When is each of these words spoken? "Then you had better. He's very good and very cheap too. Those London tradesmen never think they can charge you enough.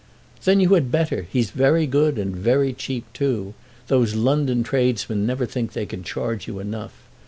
"Then 0.45 0.59
you 0.59 0.73
had 0.73 0.91
better. 0.91 1.27
He's 1.31 1.51
very 1.51 1.85
good 1.85 2.17
and 2.17 2.35
very 2.35 2.73
cheap 2.73 3.05
too. 3.13 3.53
Those 3.85 4.15
London 4.15 4.63
tradesmen 4.63 5.27
never 5.27 5.45
think 5.45 5.73
they 5.73 5.85
can 5.85 6.01
charge 6.03 6.47
you 6.47 6.57
enough. 6.57 6.95